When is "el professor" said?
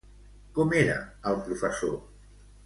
1.33-1.95